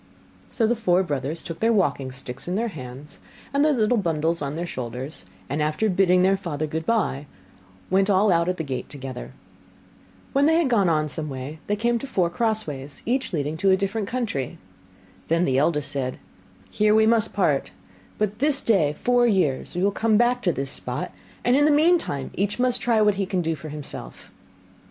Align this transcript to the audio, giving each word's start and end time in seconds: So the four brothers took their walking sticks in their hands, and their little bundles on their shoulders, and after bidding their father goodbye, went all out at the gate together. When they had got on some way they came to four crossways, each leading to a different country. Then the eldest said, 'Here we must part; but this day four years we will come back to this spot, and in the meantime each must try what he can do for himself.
So 0.49 0.65
the 0.65 0.75
four 0.75 1.03
brothers 1.03 1.43
took 1.43 1.59
their 1.59 1.71
walking 1.71 2.11
sticks 2.11 2.47
in 2.47 2.55
their 2.55 2.69
hands, 2.69 3.19
and 3.53 3.63
their 3.63 3.71
little 3.71 3.99
bundles 3.99 4.41
on 4.41 4.55
their 4.55 4.65
shoulders, 4.65 5.25
and 5.47 5.61
after 5.61 5.91
bidding 5.91 6.23
their 6.23 6.35
father 6.37 6.65
goodbye, 6.65 7.27
went 7.91 8.09
all 8.09 8.31
out 8.31 8.49
at 8.49 8.57
the 8.57 8.63
gate 8.63 8.89
together. 8.89 9.33
When 10.33 10.47
they 10.47 10.55
had 10.57 10.69
got 10.71 10.89
on 10.89 11.07
some 11.07 11.29
way 11.29 11.59
they 11.67 11.75
came 11.75 11.99
to 11.99 12.07
four 12.07 12.31
crossways, 12.31 13.03
each 13.05 13.31
leading 13.31 13.57
to 13.57 13.69
a 13.69 13.77
different 13.77 14.07
country. 14.07 14.57
Then 15.27 15.45
the 15.45 15.59
eldest 15.59 15.91
said, 15.91 16.17
'Here 16.71 16.95
we 16.95 17.05
must 17.05 17.31
part; 17.31 17.69
but 18.17 18.39
this 18.39 18.59
day 18.61 18.93
four 18.93 19.27
years 19.27 19.75
we 19.75 19.83
will 19.83 19.91
come 19.91 20.17
back 20.17 20.41
to 20.41 20.51
this 20.51 20.71
spot, 20.71 21.11
and 21.43 21.55
in 21.55 21.65
the 21.65 21.69
meantime 21.71 22.31
each 22.33 22.57
must 22.57 22.81
try 22.81 23.03
what 23.03 23.21
he 23.21 23.27
can 23.27 23.43
do 23.43 23.53
for 23.53 23.69
himself. 23.69 24.31